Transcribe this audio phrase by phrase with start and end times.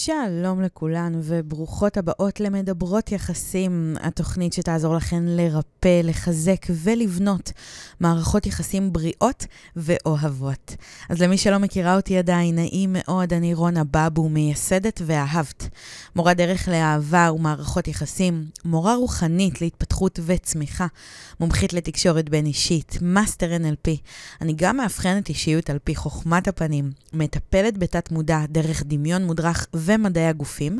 [0.00, 7.52] שלום לכולן וברוכות הבאות ל"מדברות יחסים", התוכנית שתעזור לכן לרפא, לחזק ולבנות
[8.00, 10.76] מערכות יחסים בריאות ואוהבות.
[11.08, 15.68] אז למי שלא מכירה אותי עדיין, נעים מאוד, אני רונה בבו, מייסדת ואהבת.
[16.16, 20.86] מורה דרך לאהבה ומערכות יחסים, מורה רוחנית להתפתחות וצמיחה,
[21.40, 23.90] מומחית לתקשורת בין אישית, מאסטר NLP.
[24.40, 30.26] אני גם מאבחנת אישיות על פי חוכמת הפנים, מטפלת בתת מודע דרך דמיון מודרך ומדעי
[30.26, 30.78] הגופים.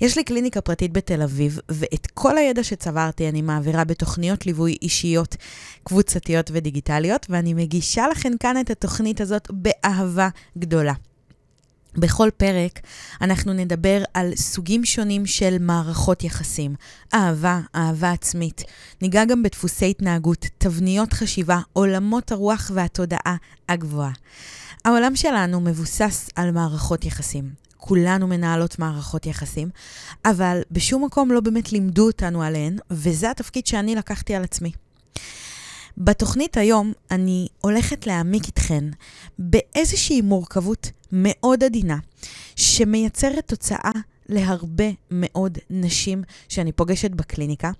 [0.00, 5.36] יש לי קליניקה פרטית בתל אביב, ואת כל הידע שצברתי אני מעבירה בתוכניות ליווי אישיות,
[5.84, 10.92] קבוצתיות ודיגיטליות, ואני מגישה לכם כאן את התוכנית הזאת באהבה גדולה.
[11.96, 12.80] בכל פרק
[13.20, 16.74] אנחנו נדבר על סוגים שונים של מערכות יחסים,
[17.14, 18.62] אהבה, אהבה עצמית.
[19.02, 23.36] ניגע גם בדפוסי התנהגות, תבניות חשיבה, עולמות הרוח והתודעה
[23.68, 24.12] הגבוהה.
[24.84, 27.67] העולם שלנו מבוסס על מערכות יחסים.
[27.78, 29.70] כולנו מנהלות מערכות יחסים,
[30.24, 34.72] אבל בשום מקום לא באמת לימדו אותנו עליהן, וזה התפקיד שאני לקחתי על עצמי.
[35.98, 38.84] בתוכנית היום אני הולכת להעמיק איתכן
[39.38, 41.98] באיזושהי מורכבות מאוד עדינה,
[42.56, 43.92] שמייצרת תוצאה
[44.28, 47.70] להרבה מאוד נשים שאני פוגשת בקליניקה,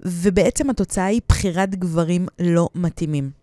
[0.00, 3.41] ובעצם התוצאה היא בחירת גברים לא מתאימים.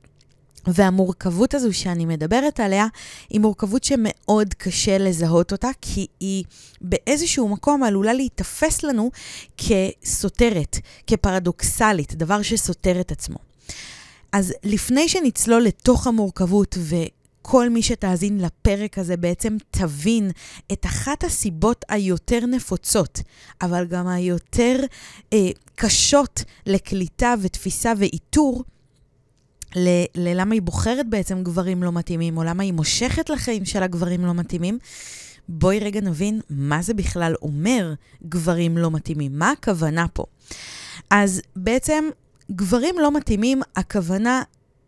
[0.67, 2.87] והמורכבות הזו שאני מדברת עליה,
[3.29, 6.43] היא מורכבות שמאוד קשה לזהות אותה, כי היא
[6.81, 9.11] באיזשהו מקום עלולה להיתפס לנו
[9.57, 13.37] כסותרת, כפרדוקסלית, דבר שסותר את עצמו.
[14.31, 20.31] אז לפני שנצלול לתוך המורכבות וכל מי שתאזין לפרק הזה בעצם תבין
[20.71, 23.19] את אחת הסיבות היותר נפוצות,
[23.61, 24.79] אבל גם היותר
[25.33, 28.63] אה, קשות לקליטה ותפיסה ואיתור,
[30.15, 34.33] ללמה היא בוחרת בעצם גברים לא מתאימים, או למה היא מושכת לחיים של הגברים לא
[34.33, 34.79] מתאימים,
[35.49, 40.25] בואי רגע נבין מה זה בכלל אומר גברים לא מתאימים, מה הכוונה פה.
[41.09, 42.09] אז בעצם
[42.51, 44.41] גברים לא מתאימים, הכוונה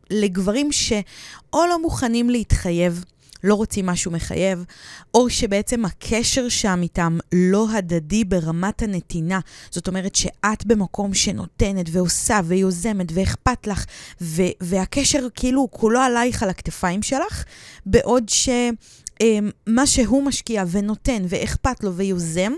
[0.09, 3.05] לגברים שאו לא מוכנים להתחייב,
[3.43, 4.65] לא רוצים משהו מחייב,
[5.13, 9.39] או שבעצם הקשר שם איתם לא הדדי ברמת הנתינה.
[9.71, 13.85] זאת אומרת שאת במקום שנותנת ועושה ויוזמת ואכפת לך,
[14.21, 17.43] ו- והקשר כאילו כולו עלייך על הכתפיים שלך,
[17.85, 22.53] בעוד שמה שהוא משקיע ונותן ואכפת לו ויוזם,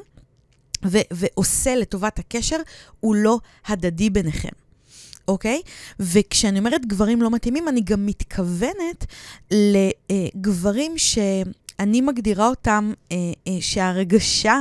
[0.85, 2.57] ו- ועושה לטובת הקשר,
[2.99, 4.62] הוא לא הדדי ביניכם.
[5.27, 5.61] אוקיי?
[5.99, 9.05] וכשאני אומרת גברים לא מתאימים, אני גם מתכוונת
[9.51, 11.17] לגברים ש...
[11.79, 13.17] אני מגדירה אותם, אה,
[13.47, 14.57] אה, שההרגשה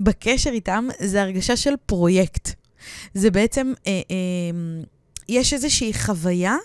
[0.00, 2.50] בקשר איתם זה הרגשה של פרויקט.
[3.14, 4.84] זה בעצם, אה, אה,
[5.28, 6.56] יש איזושהי חוויה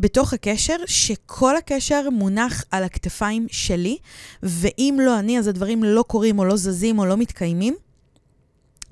[0.00, 3.98] בתוך הקשר, שכל הקשר מונח על הכתפיים שלי,
[4.42, 7.74] ואם לא אני, אז הדברים לא קורים או לא זזים או לא מתקיימים.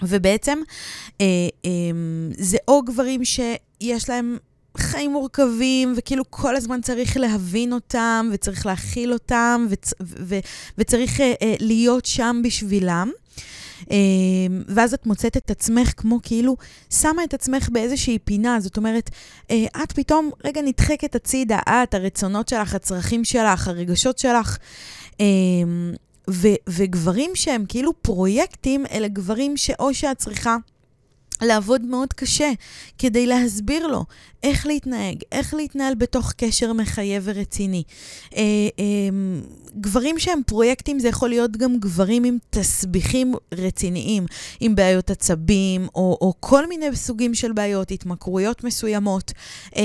[0.03, 0.59] ובעצם
[1.21, 1.27] אה,
[1.65, 1.71] אה,
[2.39, 3.25] זה או גברים
[3.83, 4.37] שיש להם
[4.77, 10.39] חיים מורכבים, וכאילו כל הזמן צריך להבין אותם, וצריך להכיל אותם, וצ- ו- ו-
[10.79, 13.11] וצריך אה, אה, להיות שם בשבילם.
[13.91, 13.97] אה,
[14.69, 16.57] ואז את מוצאת את עצמך כמו כאילו
[16.91, 19.11] שמה את עצמך באיזושהי פינה, זאת אומרת,
[19.83, 24.57] את פתאום רגע נדחקת הצידה, את, הרצונות שלך, הצרכים שלך, הרגשות שלך.
[25.21, 25.27] אה,
[26.31, 30.57] ו- וגברים שהם כאילו פרויקטים, אלה גברים שאו שאת צריכה
[31.43, 32.53] לעבוד מאוד קשה
[32.99, 34.05] כדי להסביר לו
[34.43, 37.83] איך להתנהג, איך להתנהל בתוך קשר מחייב ורציני.
[38.37, 38.43] אה,
[38.79, 38.85] אה,
[39.81, 44.27] גברים שהם פרויקטים, זה יכול להיות גם גברים עם תסביכים רציניים,
[44.61, 49.33] עם בעיות עצבים, או, או כל מיני סוגים של בעיות, התמכרויות מסוימות.
[49.77, 49.83] אה,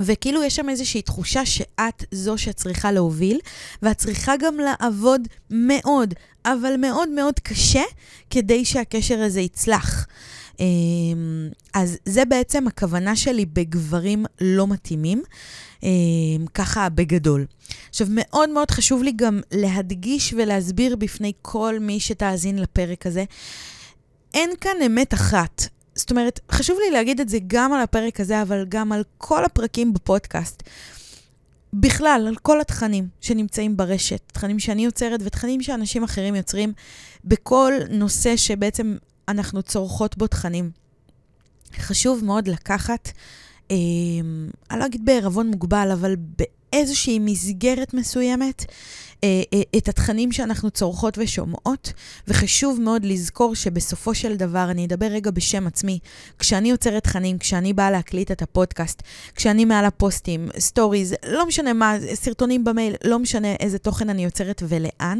[0.00, 3.38] וכאילו יש שם איזושהי תחושה שאת זו שצריכה להוביל,
[3.82, 7.82] ואת צריכה גם לעבוד מאוד, אבל מאוד מאוד קשה,
[8.30, 10.06] כדי שהקשר הזה יצלח.
[10.60, 15.22] אמ, אז זה בעצם הכוונה שלי בגברים לא מתאימים,
[15.82, 15.88] אמ,
[16.54, 17.46] ככה בגדול.
[17.88, 23.24] עכשיו, מאוד מאוד חשוב לי גם להדגיש ולהסביר בפני כל מי שתאזין לפרק הזה,
[24.34, 25.68] אין כאן אמת אחת.
[26.00, 29.44] זאת אומרת, חשוב לי להגיד את זה גם על הפרק הזה, אבל גם על כל
[29.44, 30.62] הפרקים בפודקאסט.
[31.72, 36.72] בכלל, על כל התכנים שנמצאים ברשת, תכנים שאני יוצרת ותכנים שאנשים אחרים יוצרים,
[37.24, 38.96] בכל נושא שבעצם
[39.28, 40.70] אנחנו צורכות בו תכנים.
[41.76, 43.08] חשוב מאוד לקחת,
[43.70, 43.76] אה,
[44.70, 46.16] אני לא אגיד בערבון מוגבל, אבל
[46.72, 48.64] באיזושהי מסגרת מסוימת,
[49.76, 51.92] את התכנים שאנחנו צורכות ושומעות,
[52.28, 55.98] וחשוב מאוד לזכור שבסופו של דבר, אני אדבר רגע בשם עצמי,
[56.38, 59.02] כשאני יוצרת תכנים, כשאני באה להקליט את הפודקאסט,
[59.34, 64.62] כשאני מעלה פוסטים, סטוריז, לא משנה מה, סרטונים במייל, לא משנה איזה תוכן אני יוצרת
[64.68, 65.18] ולאן,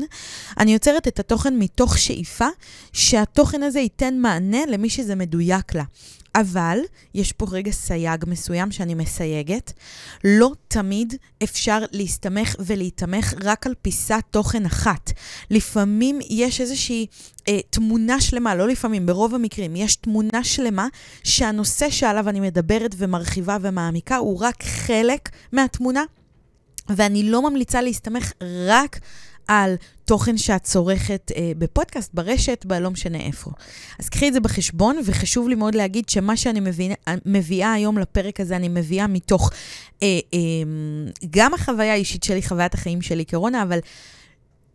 [0.59, 2.49] אני יוצרת את התוכן מתוך שאיפה
[2.93, 5.85] שהתוכן הזה ייתן מענה למי שזה מדויק לה.
[6.35, 6.79] אבל
[7.15, 9.73] יש פה רגע סייג מסוים שאני מסייגת.
[10.25, 15.11] לא תמיד אפשר להסתמך ולהיתמך רק על פיסת תוכן אחת.
[15.51, 17.07] לפעמים יש איזושהי
[17.49, 20.89] אה, תמונה שלמה, לא לפעמים, ברוב המקרים, יש תמונה שלמה
[21.25, 26.05] שהנושא שעליו אני מדברת ומרחיבה ומעמיקה הוא רק חלק מהתמונה,
[26.89, 28.33] ואני לא ממליצה להסתמך
[28.67, 29.01] רק
[29.49, 29.75] על
[30.11, 33.51] תוכן שאת צורכת אה, בפודקאסט, ברשת, בלא משנה איפה.
[33.99, 36.95] אז קחי את זה בחשבון, וחשוב לי מאוד להגיד שמה שאני מביאה,
[37.27, 39.51] מביאה היום לפרק הזה, אני מביאה מתוך
[40.03, 40.39] אה, אה,
[41.31, 43.79] גם החוויה האישית שלי, חוויית החיים שלי קורונה, אבל...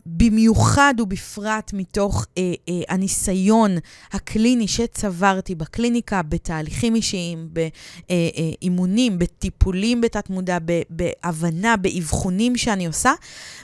[0.06, 3.76] במיוחד ובפרט מתוך אה, אה, הניסיון
[4.12, 10.58] הקליני שצברתי בקליניקה, בתהליכים אישיים, באימונים, אה, אה, בטיפולים בתת-מודע,
[10.90, 13.12] בהבנה, באבחונים שאני עושה,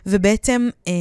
[0.06, 0.93] ובעצם אה,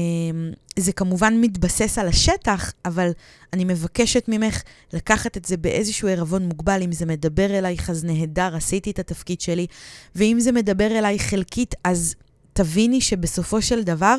[0.80, 3.12] זה כמובן מתבסס על השטח, אבל
[3.54, 4.62] אני מבקשת ממך
[4.94, 6.82] לקחת את זה באיזשהו ערבון מוגבל.
[6.84, 9.68] אם זה מדבר אלייך, אז נהדר, עשיתי את התפקיד שלי,
[10.16, 12.16] ואם זה מדבר אליי חלקית, אז
[12.54, 14.16] תביני שבסופו של דבר,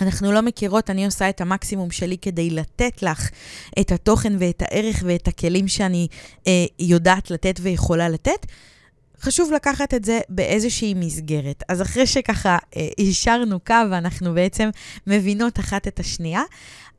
[0.00, 3.30] אנחנו לא מכירות, אני עושה את המקסימום שלי כדי לתת לך
[3.80, 6.08] את התוכן ואת הערך ואת הכלים שאני
[6.46, 8.46] אה, יודעת לתת ויכולה לתת.
[9.20, 11.62] חשוב לקחת את זה באיזושהי מסגרת.
[11.68, 14.70] אז אחרי שככה אה, אישרנו קו ואנחנו בעצם
[15.06, 16.42] מבינות אחת את השנייה,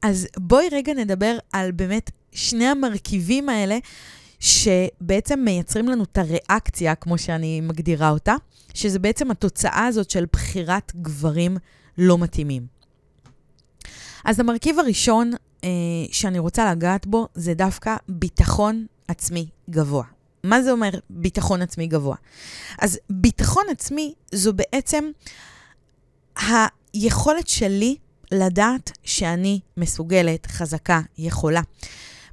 [0.02, 3.78] אז בואי רגע נדבר על באמת שני המרכיבים האלה,
[4.40, 8.36] שבעצם מייצרים לנו את הריאקציה, כמו שאני מגדירה אותה,
[8.74, 11.58] שזה בעצם התוצאה הזאת של בחירת גברים
[11.98, 12.75] לא מתאימים.
[14.26, 15.32] אז המרכיב הראשון
[15.64, 15.70] אה,
[16.12, 20.04] שאני רוצה לגעת בו זה דווקא ביטחון עצמי גבוה.
[20.44, 22.16] מה זה אומר ביטחון עצמי גבוה?
[22.80, 25.06] אז ביטחון עצמי זו בעצם
[26.94, 27.96] היכולת שלי
[28.32, 31.62] לדעת שאני מסוגלת, חזקה, יכולה.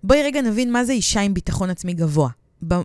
[0.04, 2.28] בואי רגע נבין מה זה אישה עם ביטחון עצמי גבוה.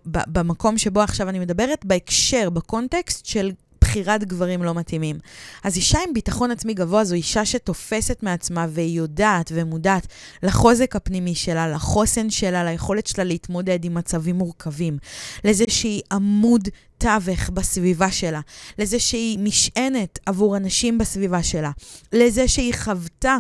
[0.07, 3.51] במקום שבו עכשיו אני מדברת, בהקשר, בקונטקסט של
[3.98, 5.20] בחירת גברים לא מתאימים.
[5.64, 10.08] אז אישה עם ביטחון עצמי גבוה זו אישה שתופסת מעצמה והיא יודעת ומודעת
[10.44, 14.98] לחוזק הפנימי שלה, לחוסן שלה, ליכולת שלה להתמודד עם מצבים מורכבים,
[15.44, 18.42] לזה שהיא עמוד תווך בסביבה שלה,
[18.80, 21.72] לזה שהיא משענת עבור אנשים בסביבה שלה,
[22.14, 23.38] לזה שהיא חוותה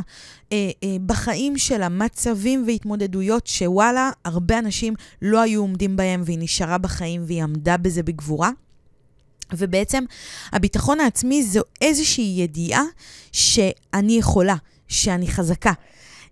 [0.51, 6.77] אה, אה, בחיים שלה מצבים והתמודדויות שוואלה, הרבה אנשים לא היו עומדים בהם והיא נשארה
[6.77, 8.49] בחיים והיא עמדה בזה בגבורה.
[9.53, 10.03] ובעצם
[10.51, 12.83] הביטחון העצמי זו איזושהי ידיעה
[13.31, 14.55] שאני יכולה,
[14.87, 15.71] שאני חזקה.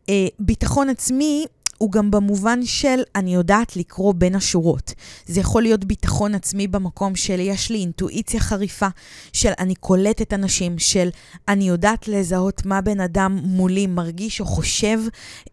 [0.05, 0.09] Uh,
[0.39, 1.45] ביטחון עצמי
[1.77, 4.93] הוא גם במובן של אני יודעת לקרוא בין השורות.
[5.25, 8.87] זה יכול להיות ביטחון עצמי במקום של יש לי אינטואיציה חריפה,
[9.33, 11.09] של אני קולטת אנשים, של
[11.47, 14.99] אני יודעת לזהות מה בן אדם מולי מרגיש או חושב,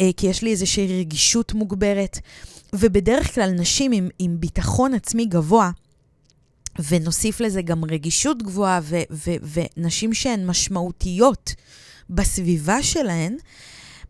[0.01, 2.19] אה, כי יש לי איזושהי רגישות מוגברת.
[2.73, 5.71] ובדרך כלל נשים עם, עם ביטחון עצמי גבוה,
[6.89, 11.55] ונוסיף לזה גם רגישות גבוהה ו- ו- ונשים שהן משמעותיות
[12.11, 13.37] בסביבה שלהן,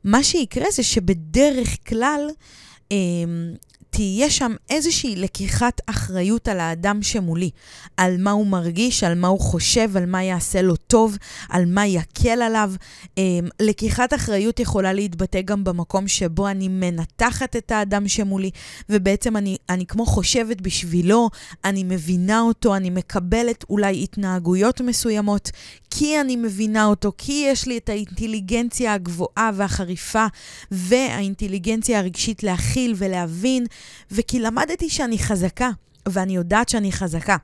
[0.05, 2.29] מה שיקרה זה שבדרך כלל
[2.93, 2.97] אה,
[3.94, 7.50] תהיה שם איזושהי לקיחת אחריות על האדם שמולי,
[7.96, 11.16] על מה הוא מרגיש, על מה הוא חושב, על מה יעשה לו טוב,
[11.48, 12.72] על מה יקל עליו.
[13.18, 18.50] אמ, לקיחת אחריות יכולה להתבטא גם במקום שבו אני מנתחת את האדם שמולי,
[18.88, 21.30] ובעצם אני, אני כמו חושבת בשבילו,
[21.64, 25.50] אני מבינה אותו, אני מקבלת אולי התנהגויות מסוימות,
[25.90, 30.26] כי אני מבינה אותו, כי יש לי את האינטליגנציה הגבוהה והחריפה
[30.70, 33.66] והאינטליגנציה הרגשית להכיל ולהבין,
[34.10, 35.70] וכי למדתי שאני חזקה,
[36.08, 37.36] ואני יודעת שאני חזקה.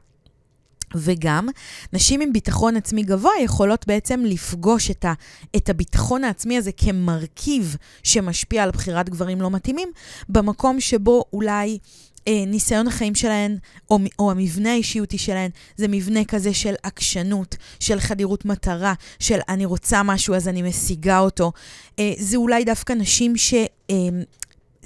[0.95, 1.49] וגם,
[1.93, 5.13] נשים עם ביטחון עצמי גבוה יכולות בעצם לפגוש את, ה,
[5.57, 9.93] את הביטחון העצמי הזה כמרכיב שמשפיע על בחירת גברים לא מתאימים,
[10.29, 11.79] במקום שבו אולי
[12.29, 13.57] אה, ניסיון החיים שלהן,
[13.91, 19.65] או, או המבנה האישיותי שלהן, זה מבנה כזה של עקשנות, של חדירות מטרה, של אני
[19.65, 21.53] רוצה משהו אז אני משיגה אותו.
[21.99, 23.55] אה, זה אולי דווקא נשים ש...
[23.91, 23.97] אה,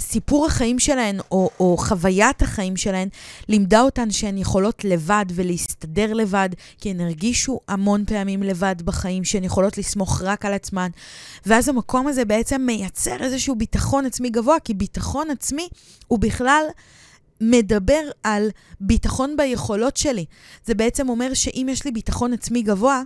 [0.02, 3.08] סיפור החיים שלהן, או, או חוויית החיים שלהן,
[3.48, 9.44] לימדה אותן שהן יכולות לבד ולהסתדר לבד, כי הן הרגישו המון פעמים לבד בחיים, שהן
[9.44, 10.88] יכולות לסמוך רק על עצמן.
[11.46, 15.68] ואז המקום הזה בעצם מייצר איזשהו ביטחון עצמי גבוה, כי ביטחון עצמי
[16.08, 16.64] הוא בכלל...
[17.44, 20.24] מדבר על ביטחון ביכולות שלי.
[20.64, 23.02] זה בעצם אומר שאם יש לי ביטחון עצמי גבוה,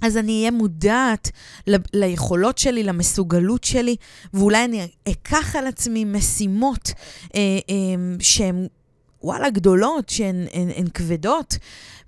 [0.00, 1.30] אז אני אהיה מודעת
[1.66, 3.96] ל- ליכולות שלי, למסוגלות שלי,
[4.34, 6.92] ואולי אני אקח על עצמי משימות
[7.34, 7.40] אה,
[7.70, 7.74] אה,
[8.20, 8.66] שהן,
[9.22, 11.56] וואלה, גדולות, שהן הן, הן כבדות,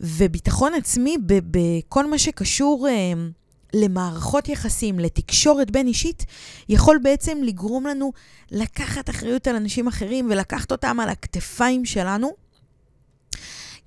[0.01, 2.89] וביטחון עצמי בכל מה שקשור...
[2.89, 3.13] אה,
[3.75, 6.25] למערכות יחסים, לתקשורת בין אישית,
[6.69, 8.13] יכול בעצם לגרום לנו
[8.51, 12.31] לקחת אחריות על אנשים אחרים ולקחת אותם על הכתפיים שלנו,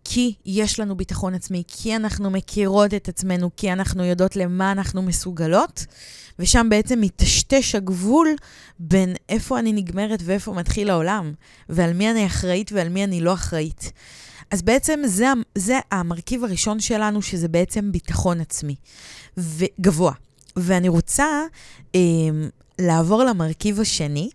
[0.08, 5.02] כי יש לנו ביטחון עצמי, כי אנחנו מכירות את עצמנו, כי אנחנו יודעות למה אנחנו
[5.02, 5.86] מסוגלות,
[6.40, 8.28] ושם בעצם מטשטש הגבול
[8.80, 11.34] בין איפה אני נגמרת ואיפה מתחיל העולם,
[11.70, 13.92] ועל מי אני אחראית ועל מי אני לא אחראית.
[14.52, 18.76] אז בעצם זה, זה המרכיב הראשון שלנו, שזה בעצם ביטחון עצמי.
[19.38, 20.14] וגבוה.
[20.56, 21.28] ואני רוצה
[21.96, 22.00] אה,
[22.80, 24.30] לעבור למרכיב השני,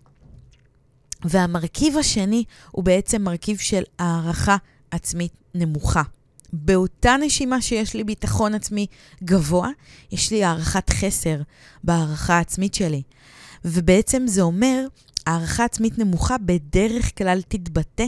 [1.25, 4.57] והמרכיב השני הוא בעצם מרכיב של הערכה
[4.91, 6.03] עצמית נמוכה.
[6.53, 8.87] באותה נשימה שיש לי ביטחון עצמי
[9.23, 9.69] גבוה,
[10.11, 11.41] יש לי הערכת חסר
[11.83, 13.01] בהערכה העצמית שלי.
[13.65, 14.87] ובעצם זה אומר,
[15.25, 18.05] הערכה עצמית נמוכה בדרך כלל תתבטא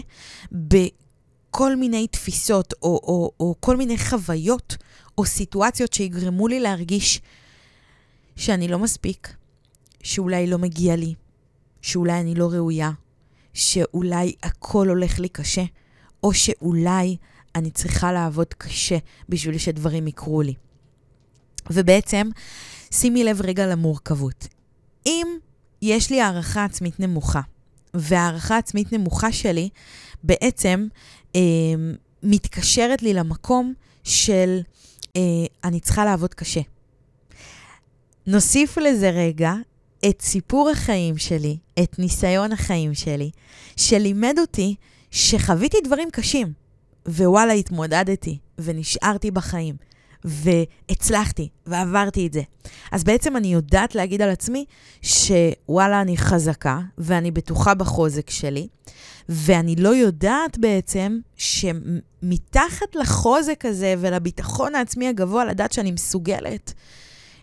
[0.51, 4.77] בכל מיני תפיסות או, או, או כל מיני חוויות
[5.17, 7.21] או סיטואציות שיגרמו לי להרגיש
[8.35, 9.33] שאני לא מספיק,
[10.03, 11.13] שאולי לא מגיע לי,
[11.81, 12.91] שאולי אני לא ראויה,
[13.53, 15.63] שאולי הכל הולך לי קשה,
[16.23, 17.17] או שאולי
[17.55, 18.97] אני צריכה לעבוד קשה
[19.29, 20.53] בשביל שדברים יקרו לי.
[21.69, 22.29] ובעצם,
[22.91, 24.47] שימי לב רגע למורכבות.
[25.05, 25.27] אם
[25.81, 27.41] יש לי הערכה עצמית נמוכה,
[27.93, 29.69] והערכה עצמית נמוכה שלי
[30.23, 30.87] בעצם
[31.35, 31.41] אה,
[32.23, 34.59] מתקשרת לי למקום של
[35.15, 35.21] אה,
[35.63, 36.61] אני צריכה לעבוד קשה.
[38.27, 39.53] נוסיף לזה רגע
[40.09, 43.31] את סיפור החיים שלי, את ניסיון החיים שלי,
[43.77, 44.75] שלימד אותי
[45.13, 46.53] שחוויתי דברים קשים,
[47.07, 49.75] ווואלה, התמודדתי, ונשארתי בחיים,
[50.23, 52.41] והצלחתי, ועברתי את זה.
[52.91, 54.65] אז בעצם אני יודעת להגיד על עצמי
[55.01, 58.67] שוואלה, אני חזקה, ואני בטוחה בחוזק שלי,
[59.29, 66.73] ואני לא יודעת בעצם שמתחת לחוזק הזה ולביטחון העצמי הגבוה, לדעת שאני מסוגלת,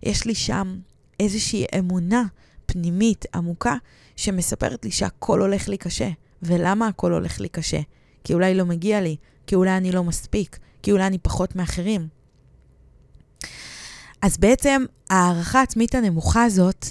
[0.02, 0.78] יש לי שם
[1.20, 2.24] איזושהי אמונה
[2.66, 3.74] פנימית עמוקה
[4.16, 6.08] שמספרת לי שהכל הולך לי קשה.
[6.42, 7.80] ולמה הכל הולך לי קשה?
[8.24, 9.16] כי אולי לא מגיע לי,
[9.46, 12.08] כי אולי אני לא מספיק, כי אולי אני פחות מאחרים.
[14.22, 16.86] אז בעצם הערכה העצמית הנמוכה הזאת,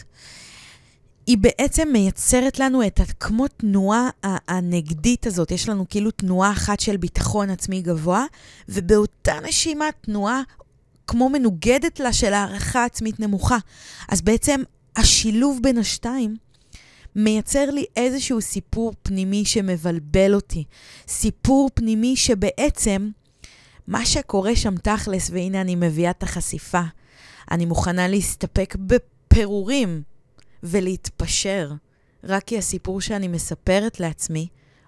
[1.27, 5.51] היא בעצם מייצרת לנו את כמו תנועה הנגדית הזאת.
[5.51, 8.25] יש לנו כאילו תנועה אחת של ביטחון עצמי גבוה,
[8.69, 10.41] ובאותה נשימה תנועה
[11.07, 13.57] כמו מנוגדת לה של הערכה עצמית נמוכה.
[14.09, 14.61] אז בעצם
[14.95, 16.35] השילוב בין השתיים
[17.15, 20.63] מייצר לי איזשהו סיפור פנימי שמבלבל אותי.
[21.07, 23.09] סיפור פנימי שבעצם,
[23.87, 26.81] מה שקורה שם תכלס, והנה אני מביאה את החשיפה,
[27.51, 30.01] אני מוכנה להסתפק בפירורים
[30.63, 31.71] ולהתפשר,
[32.23, 34.47] רק כי הסיפור שאני מספרת לעצמי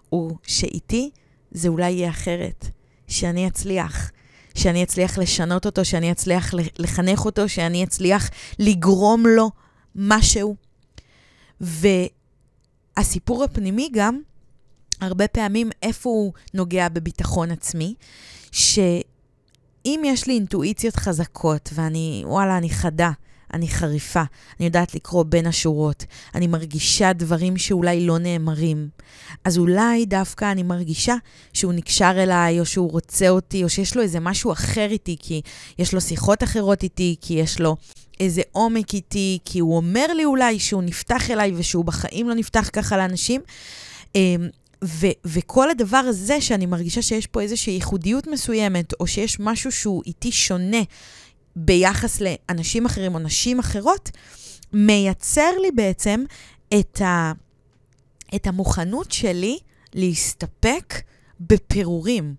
[0.10, 1.10] הוא שאיתי
[1.52, 2.68] זה אולי יהיה אחרת,
[3.08, 4.12] שאני אצליח.
[4.56, 9.52] שאני אצליח לשנות אותו, שאני אצליח לחנך אותו, שאני אצליח לגרום לו
[9.96, 10.56] משהו.
[11.62, 14.22] והסיפור הפנימי גם,
[15.02, 17.96] הרבה פעמים איפה הוא נוגע בביטחון עצמי,
[18.52, 23.12] שאם יש לי אינטואיציות חזקות ואני, וואלה, אני חדה,
[23.54, 24.24] אני חריפה,
[24.60, 26.06] אני יודעת לקרוא בין השורות,
[26.36, 28.90] אני מרגישה דברים שאולי לא נאמרים.
[29.46, 31.16] אז אולי דווקא אני מרגישה
[31.54, 35.42] שהוא נקשר אליי, או שהוא רוצה אותי, או שיש לו איזה משהו אחר איתי, כי
[35.80, 37.76] יש לו שיחות אחרות איתי, כי יש לו
[38.20, 42.70] איזה עומק איתי, כי הוא אומר לי אולי שהוא נפתח אליי ושהוא בחיים לא נפתח
[42.74, 43.42] ככה לאנשים.
[44.16, 44.48] אמ,
[44.84, 50.04] ו- וכל הדבר הזה, שאני מרגישה שיש פה איזושהי ייחודיות מסוימת, או שיש משהו שהוא
[50.06, 50.82] איתי שונה
[51.56, 54.10] ביחס לאנשים אחרים או נשים אחרות,
[54.74, 56.24] מייצר לי בעצם
[56.80, 57.32] את, ה-
[58.36, 59.60] את המוכנות שלי
[59.94, 60.94] להסתפק
[61.40, 62.36] בפירורים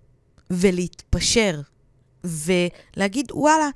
[0.49, 1.61] ולהתפשר
[2.23, 3.69] ולהגיד, וואלה,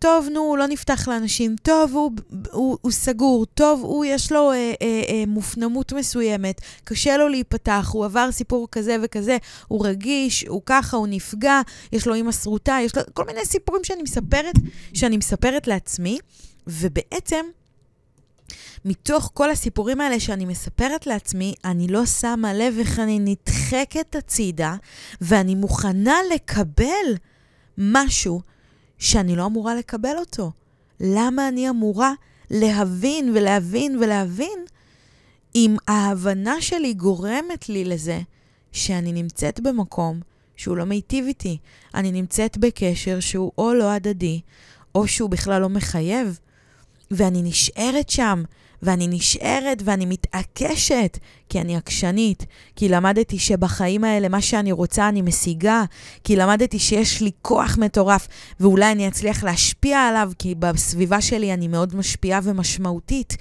[0.00, 2.12] טוב, נו, לא נפתח לאנשים, טוב, הוא,
[2.52, 7.90] הוא, הוא סגור, טוב, הוא, יש לו אה, אה, אה, מופנמות מסוימת, קשה לו להיפתח,
[7.92, 9.36] הוא עבר סיפור כזה וכזה,
[9.68, 11.60] הוא רגיש, הוא ככה, הוא נפגע,
[11.92, 14.54] יש לו אימא שרוטה, יש לו כל מיני סיפורים שאני מספרת,
[14.94, 16.18] שאני מספרת לעצמי,
[16.66, 17.44] ובעצם,
[18.84, 24.74] מתוך כל הסיפורים האלה שאני מספרת לעצמי, אני לא שמה לב איך אני נדחקת הצידה,
[25.20, 27.14] ואני מוכנה לקבל
[27.78, 28.40] משהו
[29.00, 30.52] שאני לא אמורה לקבל אותו.
[31.00, 32.12] למה אני אמורה
[32.50, 34.64] להבין ולהבין ולהבין
[35.54, 38.20] אם ההבנה שלי גורמת לי לזה
[38.72, 40.20] שאני נמצאת במקום
[40.56, 41.58] שהוא לא מיטיב איתי.
[41.94, 44.40] אני נמצאת בקשר שהוא או לא הדדי,
[44.94, 46.38] או שהוא בכלל לא מחייב,
[47.10, 48.42] ואני נשארת שם,
[48.82, 51.18] ואני נשארת ואני מתעקשת,
[51.48, 52.46] כי אני עקשנית,
[52.76, 55.84] כי למדתי שבחיים האלה מה שאני רוצה אני משיגה,
[56.24, 58.28] כי למדתי שיש לי כוח מטורף,
[58.60, 63.36] ואולי אני אצליח להשפיע עליו, כי בסביבה שלי אני מאוד משפיעה ומשמעותית.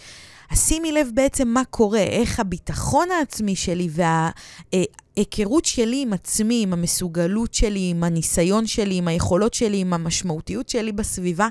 [0.50, 6.74] אז שימי לב בעצם מה קורה, איך הביטחון העצמי שלי וההיכרות שלי עם עצמי, עם
[6.74, 11.48] המסוגלות שלי, עם הניסיון שלי, עם היכולות שלי, עם המשמעותיות שלי בסביבה,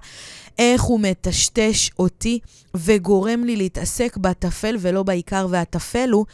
[0.58, 2.38] איך הוא מטשטש אותי
[2.74, 6.26] וגורם לי להתעסק בטפל ולא בעיקר, והטפל הוא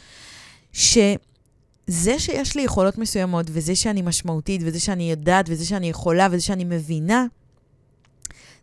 [0.73, 6.41] שזה שיש לי יכולות מסוימות, וזה שאני משמעותית, וזה שאני יודעת, וזה שאני יכולה, וזה
[6.43, 7.25] שאני מבינה,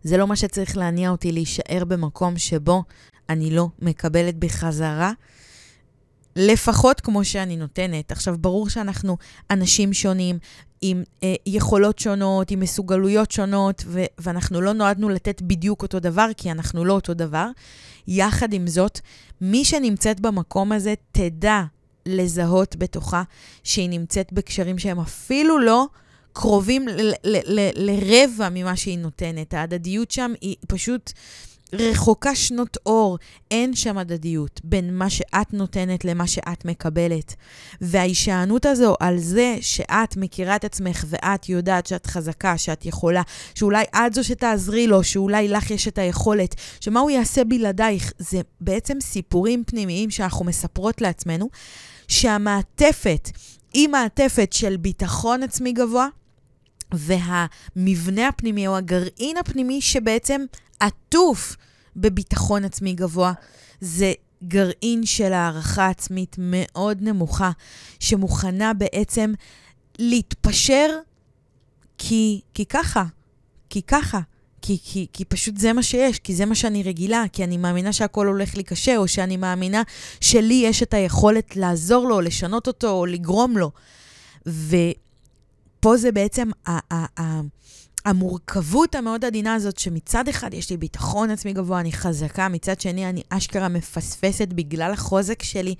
[0.03, 2.83] זה לא מה שצריך להניע אותי להישאר במקום שבו
[3.29, 5.13] אני לא מקבלת בחזרה,
[6.37, 8.13] לפחות כמו שאני נותנת.
[8.13, 9.17] עכשיו, ברור שאנחנו
[9.51, 10.39] אנשים שונים,
[10.81, 16.29] עם אה, יכולות שונות, עם מסוגלויות שונות, ו- ואנחנו לא נועדנו לתת בדיוק אותו דבר,
[16.37, 17.49] כי אנחנו לא אותו דבר.
[18.09, 19.01] יחד עם זאת,
[19.41, 21.63] מי שנמצאת במקום הזה תדע
[22.07, 23.23] לזהות בתוכה
[23.65, 25.87] שהיא נמצאת בקשרים שהם אפילו לא
[26.33, 26.89] קרובים
[27.77, 29.55] לרבע ממה שהיא נותנת.
[29.55, 31.13] ההדדיות שם היא פשוט...
[31.75, 33.19] רחוקה שנות אור,
[33.51, 37.35] אין שם הדדיות בין מה שאת נותנת למה שאת מקבלת.
[37.81, 43.23] וההישענות הזו על זה שאת מכירה את עצמך ואת יודעת שאת חזקה, שאת יכולה,
[43.55, 48.41] שאולי את זו שתעזרי לו, שאולי לך יש את היכולת, שמה הוא יעשה בלעדייך, זה
[48.61, 51.49] בעצם סיפורים פנימיים שאנחנו מספרות לעצמנו,
[52.09, 53.29] שהמעטפת
[53.75, 56.09] היא מעטפת של ביטחון עצמי גבוה,
[56.93, 60.45] והמבנה הפנימי או הגרעין הפנימי שבעצם
[60.81, 61.57] עטוף
[61.97, 63.33] בביטחון עצמי גבוה.
[63.81, 64.13] זה
[64.45, 67.51] גרעין של הערכה עצמית מאוד נמוכה,
[68.01, 69.33] שמוכנה בעצם
[69.99, 70.89] להתפשר
[71.99, 73.05] כי, כי ככה,
[73.71, 74.21] כי ככה.
[74.63, 77.93] כי, כי, כי פשוט זה מה שיש, כי זה מה שאני רגילה, כי אני מאמינה
[77.93, 79.83] שהכל הולך לי קשה, או שאני מאמינה
[80.21, 83.71] שלי יש את היכולת לעזור לו, לשנות אותו, או לגרום לו.
[85.83, 86.51] ופה זה בעצם
[88.05, 93.09] המורכבות המאוד עדינה הזאת, שמצד אחד יש לי ביטחון עצמי גבוה, אני חזקה, מצד שני
[93.09, 95.75] אני אשכרה מפספסת בגלל החוזק שלי,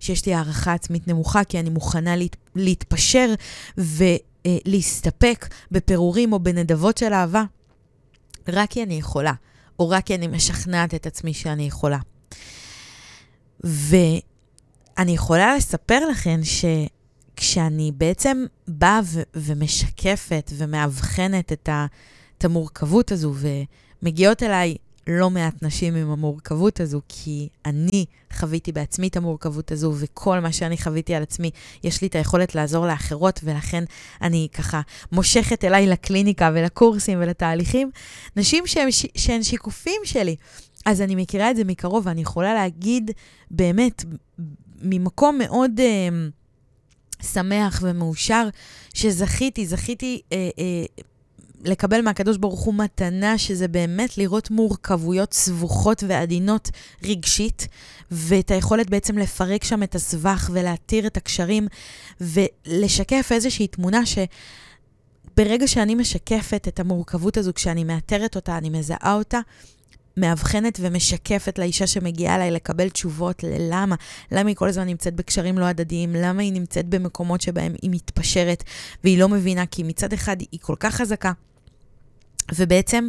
[0.00, 3.34] שיש לי הערכה עצמית נמוכה, כי אני מוכנה להת, להתפשר
[3.78, 7.44] ולהסתפק בפירורים או בנדבות של אהבה,
[8.48, 9.32] רק כי אני יכולה,
[9.78, 11.98] או רק כי אני משכנעת את עצמי שאני יכולה.
[13.64, 16.64] ואני יכולה לספר לכם ש...
[17.36, 21.86] כשאני בעצם באה ו- ומשקפת ומאבחנת את, ה-
[22.38, 23.34] את המורכבות הזו,
[24.02, 29.92] ומגיעות אליי לא מעט נשים עם המורכבות הזו, כי אני חוויתי בעצמי את המורכבות הזו,
[29.96, 31.50] וכל מה שאני חוויתי על עצמי,
[31.84, 33.84] יש לי את היכולת לעזור לאחרות, ולכן
[34.22, 34.80] אני ככה
[35.12, 37.90] מושכת אליי לקליניקה ולקורסים ולתהליכים,
[38.36, 40.36] נשים שהן, שהן שיקופים שלי.
[40.86, 43.10] אז אני מכירה את זה מקרוב, ואני יכולה להגיד
[43.50, 44.04] באמת,
[44.82, 45.70] ממקום מאוד...
[45.80, 46.35] Uh,
[47.26, 48.48] שמח ומאושר
[48.94, 50.84] שזכיתי, זכיתי אה, אה,
[51.64, 56.70] לקבל מהקדוש ברוך הוא מתנה, שזה באמת לראות מורכבויות סבוכות ועדינות
[57.04, 57.68] רגשית,
[58.10, 61.68] ואת היכולת בעצם לפרק שם את הסבך ולהתיר את הקשרים,
[62.20, 64.18] ולשקף איזושהי תמונה ש...
[65.36, 69.40] ברגע שאני משקפת את המורכבות הזו, כשאני מאתרת אותה, אני מזהה אותה,
[70.16, 73.96] מאבחנת ומשקפת לאישה שמגיעה אליי לקבל תשובות ללמה,
[74.32, 78.64] למה היא כל הזמן נמצאת בקשרים לא הדדיים, למה היא נמצאת במקומות שבהם היא מתפשרת
[79.04, 81.32] והיא לא מבינה, כי מצד אחד היא כל כך חזקה.
[82.54, 83.08] ובעצם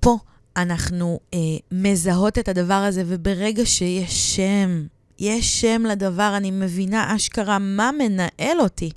[0.00, 0.18] פה
[0.56, 1.38] אנחנו אה,
[1.72, 4.86] מזהות את הדבר הזה, וברגע שיש שם,
[5.18, 8.90] יש שם לדבר, אני מבינה אשכרה מה מנהל אותי.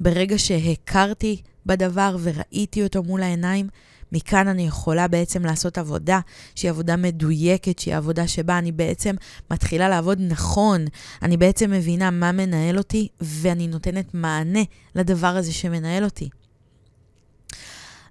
[0.00, 3.68] ברגע שהכרתי בדבר וראיתי אותו מול העיניים,
[4.12, 6.20] מכאן אני יכולה בעצם לעשות עבודה
[6.54, 9.14] שהיא עבודה מדויקת, שהיא עבודה שבה אני בעצם
[9.50, 10.84] מתחילה לעבוד נכון.
[11.22, 14.62] אני בעצם מבינה מה מנהל אותי, ואני נותנת מענה
[14.94, 16.28] לדבר הזה שמנהל אותי.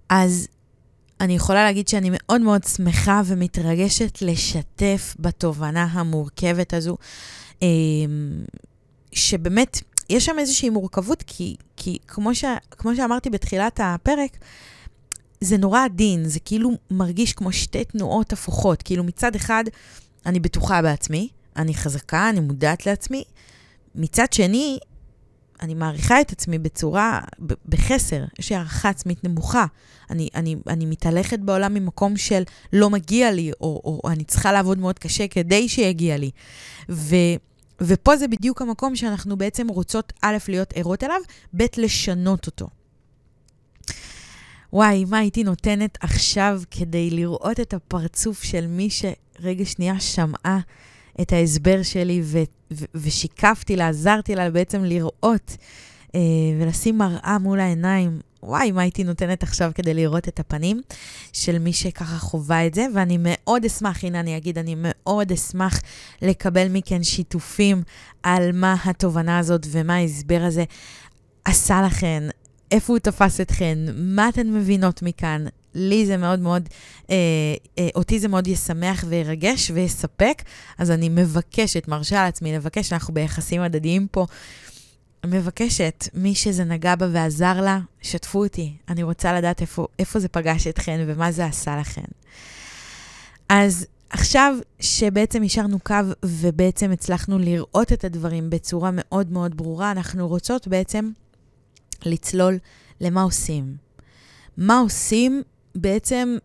[0.10, 0.48] אז
[1.22, 6.98] אני יכולה להגיד שאני מאוד מאוד שמחה ומתרגשת לשתף בתובנה המורכבת הזו,
[7.62, 7.68] אמ,
[9.12, 14.38] שבאמת, יש שם איזושהי מורכבות, כי, כי כמו, ש, כמו שאמרתי בתחילת הפרק,
[15.42, 18.82] זה נורא עדין, זה כאילו מרגיש כמו שתי תנועות הפוכות.
[18.82, 19.64] כאילו מצד אחד,
[20.26, 23.24] אני בטוחה בעצמי, אני חזקה, אני מודעת לעצמי.
[23.96, 24.80] מצד שני,
[25.62, 27.20] אני מעריכה את עצמי בצורה,
[27.66, 29.66] בחסר, יש לי הערכה עצמית נמוכה.
[30.10, 34.52] אני, אני, אני מתהלכת בעולם ממקום של לא מגיע לי, או, או, או אני צריכה
[34.52, 36.32] לעבוד מאוד קשה כדי שיגיע לי.
[36.90, 37.16] ו,
[37.82, 41.20] ופה זה בדיוק המקום שאנחנו בעצם רוצות, א', להיות ערות אליו,
[41.58, 42.68] ב', לשנות אותו.
[44.74, 50.60] וואי, מה הייתי נותנת עכשיו כדי לראות את הפרצוף של מי שרגע שנייה שמעה
[51.22, 55.58] את ההסבר שלי ו- ו- ושיקפתי לה, עזרתי לה בעצם לראות
[56.16, 56.20] אה,
[56.60, 58.20] ולשים מראה מול העיניים.
[58.44, 60.82] וואי, מה הייתי נותנת עכשיו כדי לראות את הפנים
[61.34, 65.82] של מי שככה חווה את זה, ואני מאוד אשמח, הנה אני אגיד, אני מאוד אשמח
[66.22, 67.84] לקבל מכן שיתופים
[68.24, 70.64] על מה התובנה הזאת ומה ההסבר הזה
[71.46, 72.24] עשה לכן,
[72.72, 75.46] איפה הוא תפס אתכן, מה אתן מבינות מכאן.
[75.76, 76.70] לי זה מאוד מאוד,
[77.10, 77.16] אה,
[77.80, 80.44] אה, אותי זה מאוד ישמח וירגש ויספק,
[80.78, 84.26] אז אני מבקשת, מרשה לעצמי לבקש, אנחנו ביחסים הדדיים פה.
[85.26, 88.74] מבקשת, מי שזה נגע בה ועזר לה, שתפו אותי.
[88.90, 92.06] אני רוצה לדעת איפה, איפה זה פגש אתכן ומה זה עשה לכן.
[93.50, 100.28] אז עכשיו שבעצם השארנו קו ובעצם הצלחנו לראות את הדברים בצורה מאוד מאוד ברורה, אנחנו
[100.28, 101.10] רוצות בעצם
[102.08, 102.58] לצלול
[103.02, 103.76] למה עושים.
[104.58, 105.44] מה עושים
[105.76, 106.38] בעצם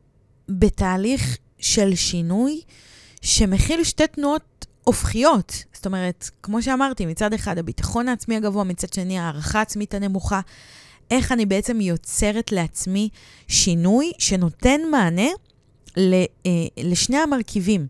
[0.48, 2.60] בתהליך של שינוי
[3.22, 5.64] שמכיל שתי תנועות הופכיות.
[5.72, 10.40] זאת אומרת, כמו שאמרתי, מצד אחד הביטחון העצמי הגבוה, מצד שני הערכה העצמית הנמוכה.
[11.10, 13.08] איך אני בעצם יוצרת לעצמי
[13.48, 15.28] שינוי שנותן מענה
[15.98, 16.24] אה,
[16.76, 17.86] לשני המרכיבים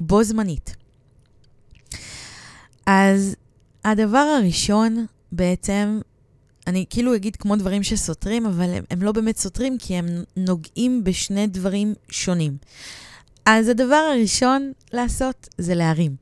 [0.00, 0.76] בו זמנית.
[2.86, 3.36] אז
[3.84, 6.00] הדבר הראשון בעצם
[6.66, 11.04] אני כאילו אגיד כמו דברים שסותרים, אבל הם, הם לא באמת סותרים, כי הם נוגעים
[11.04, 12.56] בשני דברים שונים.
[13.46, 16.16] אז הדבר הראשון לעשות זה להרים.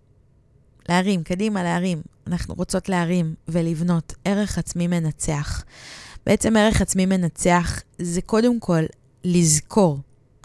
[0.88, 2.02] להרים, קדימה, להרים.
[2.26, 5.64] אנחנו רוצות להרים ולבנות ערך עצמי מנצח.
[6.26, 8.82] בעצם ערך עצמי מנצח זה קודם כל
[9.24, 9.98] לזכור,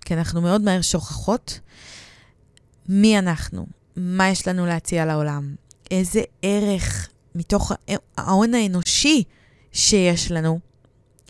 [0.06, 1.60] כי אנחנו מאוד מהר שוכחות
[2.90, 5.56] מי אנחנו, מה יש לנו להציע לעולם,
[5.92, 7.72] איזה ערך מתוך
[8.18, 9.24] ההון האנושי
[9.72, 10.60] שיש לנו,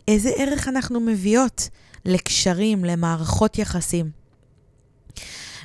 [0.08, 1.68] איזה ערך אנחנו מביאות
[2.04, 4.10] לקשרים, למערכות יחסים.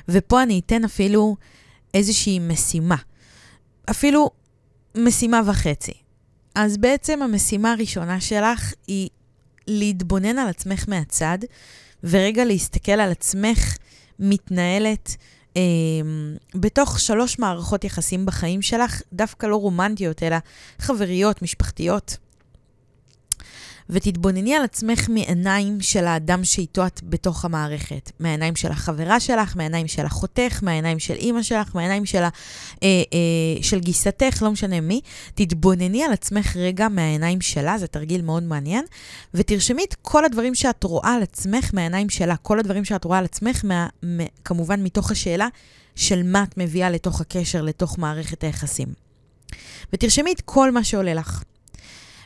[0.08, 1.36] ופה אני אתן אפילו
[1.94, 2.96] איזושהי משימה,
[3.90, 4.30] אפילו
[4.94, 5.92] משימה וחצי.
[6.54, 9.08] אז בעצם המשימה הראשונה שלך היא
[9.66, 11.38] להתבונן על עצמך מהצד,
[12.04, 13.76] ורגע להסתכל על עצמך
[14.18, 15.16] מתנהלת
[15.56, 15.62] אה,
[16.54, 20.36] בתוך שלוש מערכות יחסים בחיים שלך, דווקא לא רומנטיות, אלא
[20.78, 22.16] חבריות, משפחתיות.
[23.90, 28.12] ותתבונני על עצמך מעיניים של האדם שאיתו את בתוך המערכת.
[28.20, 32.28] מהעיניים של החברה שלך, מהעיניים של אחותך, מהעיניים של אימא שלך, מהעיניים של, אה,
[32.82, 35.00] אה, של גיסתך, לא משנה מי.
[35.34, 38.84] תתבונני על עצמך רגע מהעיניים שלה, זה תרגיל מאוד מעניין,
[39.34, 43.24] ותרשמי את כל הדברים שאת רואה על עצמך מהעיניים שלה, כל הדברים שאת רואה על
[43.24, 43.86] עצמך, מה,
[44.44, 45.48] כמובן מתוך השאלה
[45.96, 48.88] של מה את מביאה לתוך הקשר, לתוך מערכת היחסים.
[49.92, 51.42] ותרשמי את כל מה שעולה לך.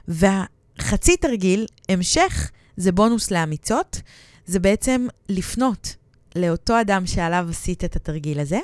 [0.08, 0.44] וה...
[0.80, 4.00] חצי תרגיל, המשך, זה בונוס לאמיצות,
[4.46, 5.96] זה בעצם לפנות
[6.36, 8.58] לאותו אדם שעליו עשית את התרגיל הזה,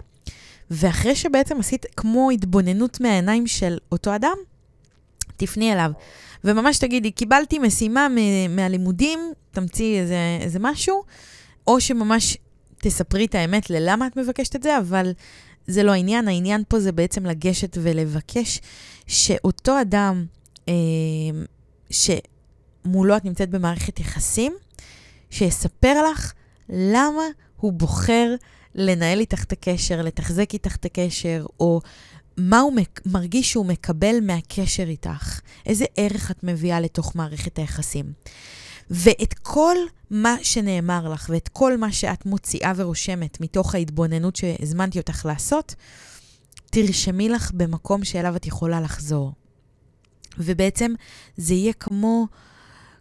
[0.70, 4.37] ואחרי שבעצם עשית כמו התבוננות מהעיניים של אותו אדם,
[5.37, 5.90] תפני אליו.
[6.44, 8.07] וממש תגידי, קיבלתי משימה
[8.48, 9.18] מהלימודים,
[9.50, 11.03] תמציא איזה, איזה משהו,
[11.66, 12.37] או שממש
[12.79, 15.12] תספרי את האמת ללמה את מבקשת את זה, אבל
[15.66, 18.61] זה לא העניין, העניין פה זה בעצם לגשת ולבקש
[19.07, 20.24] שאותו אדם
[20.68, 20.74] אה,
[21.94, 24.52] שמולו את נמצאת במערכת יחסים,
[25.30, 26.33] שיספר לך
[26.68, 27.22] למה
[27.57, 28.35] הוא בוחר
[28.74, 31.80] לנהל איתך את הקשר, לתחזק איתך את הקשר, או
[32.37, 32.72] מה הוא
[33.07, 38.12] מרגיש שהוא מקבל מהקשר איתך, איזה ערך את מביאה לתוך מערכת היחסים.
[38.90, 39.76] ואת כל
[40.11, 45.74] מה שנאמר לך ואת כל מה שאת מוציאה ורושמת מתוך ההתבוננות שהזמנתי אותך לעשות,
[46.70, 49.33] תרשמי לך במקום שאליו את יכולה לחזור.
[50.38, 50.92] ובעצם
[51.37, 52.27] זה יהיה כמו,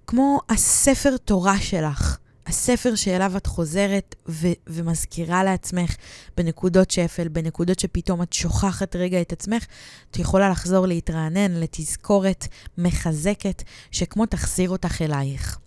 [0.07, 2.17] כמו הספר תורה שלך,
[2.47, 5.95] הספר שאליו את חוזרת ו- ומזכירה לעצמך
[6.37, 9.65] בנקודות שפל, בנקודות שפתאום את שוכחת רגע את עצמך,
[10.11, 15.57] את יכולה לחזור להתרענן לתזכורת מחזקת, שכמו תחזיר אותך אלייך.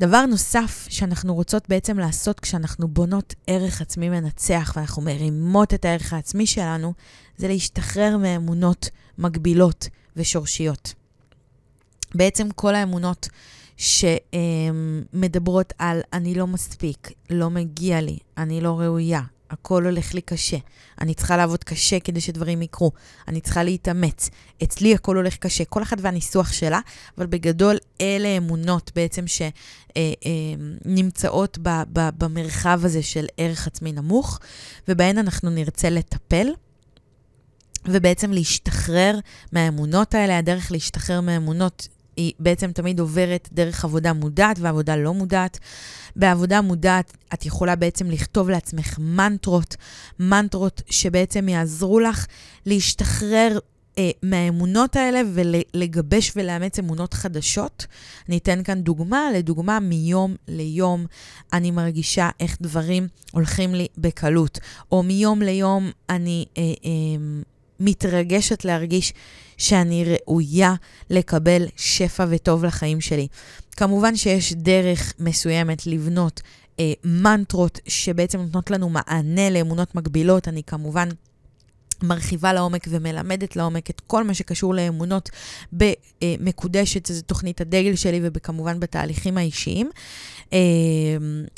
[0.00, 6.12] דבר נוסף שאנחנו רוצות בעצם לעשות כשאנחנו בונות ערך עצמי מנצח ואנחנו מרימות את הערך
[6.12, 6.92] העצמי שלנו,
[7.36, 8.88] זה להשתחרר מאמונות
[9.18, 10.94] מגבילות ושורשיות.
[12.14, 13.28] בעצם כל האמונות
[13.76, 20.56] שמדברות על אני לא מספיק, לא מגיע לי, אני לא ראויה, הכל הולך לי קשה,
[21.00, 22.92] אני צריכה לעבוד קשה כדי שדברים יקרו,
[23.28, 24.30] אני צריכה להתאמץ,
[24.62, 26.80] אצלי הכל הולך קשה, כל אחת והניסוח שלה,
[27.18, 29.24] אבל בגדול אלה אמונות בעצם
[30.86, 31.58] שנמצאות
[31.92, 34.38] במרחב הזה של ערך עצמי נמוך,
[34.88, 36.46] ובהן אנחנו נרצה לטפל.
[37.88, 39.18] ובעצם להשתחרר
[39.52, 45.58] מהאמונות האלה, הדרך להשתחרר מהאמונות היא בעצם תמיד עוברת דרך עבודה מודעת ועבודה לא מודעת.
[46.16, 49.76] בעבודה מודעת את יכולה בעצם לכתוב לעצמך מנטרות,
[50.18, 52.26] מנטרות שבעצם יעזרו לך
[52.66, 53.58] להשתחרר
[53.98, 57.86] אה, מהאמונות האלה ולגבש ולאמץ אמונות חדשות.
[58.28, 61.06] אני אתן כאן דוגמה, לדוגמה, מיום ליום
[61.52, 64.58] אני מרגישה איך דברים הולכים לי בקלות,
[64.92, 67.42] או מיום ליום אני אה, אה,
[67.80, 69.12] מתרגשת להרגיש
[69.56, 70.74] שאני ראויה
[71.10, 73.26] לקבל שפע וטוב לחיים שלי.
[73.76, 76.40] כמובן שיש דרך מסוימת לבנות
[76.80, 80.48] אה, מנטרות שבעצם נותנות לנו מענה לאמונות מגבילות.
[80.48, 81.08] אני כמובן...
[82.02, 85.30] מרחיבה לעומק ומלמדת לעומק את כל מה שקשור לאמונות
[85.72, 89.90] במקודשת, זו תוכנית הדגל שלי וכמובן בתהליכים האישיים.
[90.52, 90.58] אה,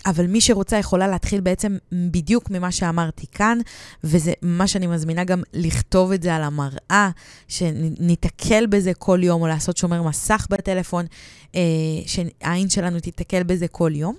[0.06, 3.58] אבל מי שרוצה יכולה להתחיל בעצם בדיוק ממה שאמרתי כאן,
[4.04, 7.10] וזה מה שאני מזמינה גם לכתוב את זה על המראה,
[7.48, 11.06] שניתקל בזה כל יום, או לעשות שומר מסך בטלפון,
[11.54, 11.60] אה,
[12.06, 14.14] שהעין שלנו תיתקל בזה כל יום.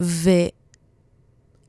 [0.00, 0.30] ו...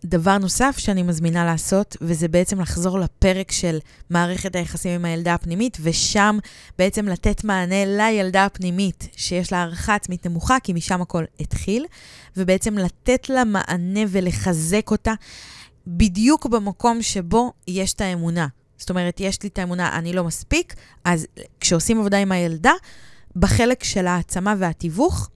[0.06, 3.78] דבר נוסף שאני מזמינה לעשות, וזה בעצם לחזור לפרק של
[4.10, 6.38] מערכת היחסים עם הילדה הפנימית, ושם
[6.78, 11.86] בעצם לתת מענה לילדה הפנימית, שיש לה הערכה עצמית נמוכה, כי משם הכל התחיל,
[12.38, 15.14] ובעצם לתת לה מענה ולחזק אותה
[15.88, 18.48] בדיוק במקום שבו יש את האמונה.
[18.78, 21.28] זאת אומרת, יש לי את האמונה, אני לא מספיק, אז
[21.60, 22.74] כשעושים עבודה עם הילדה,
[23.36, 25.30] בחלק של העצמה והתיווך,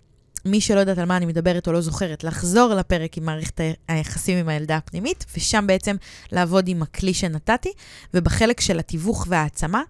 [0.46, 4.38] מי שלא יודעת על מה אני מדברת או לא זוכרת, לחזור לפרק עם מערכת היחסים
[4.38, 5.96] עם הילדה הפנימית, ושם בעצם
[6.32, 7.72] לעבוד עם הכלי שנתתי,
[8.14, 9.82] ובחלק של התיווך והעצמה,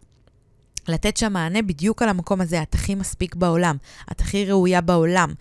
[0.87, 3.77] לתת שם מענה בדיוק על המקום הזה, את הכי מספיק בעולם,
[4.11, 5.33] את הכי ראויה בעולם.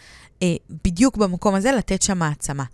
[0.42, 2.64] אה, בדיוק במקום הזה לתת שם העצמה.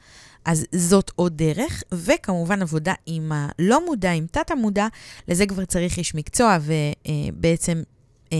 [0.44, 4.87] אז זאת עוד דרך, וכמובן עבודה עם הלא מודע, עם תת-המודע,
[5.29, 7.83] לזה כבר צריך איש מקצוע, ובעצם
[8.33, 8.38] אה,